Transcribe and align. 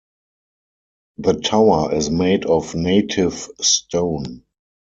The 1.19 1.33
tower 1.41 1.93
is 1.93 2.09
made 2.09 2.45
of 2.45 2.73
native 2.73 3.37
stone. 3.61 4.41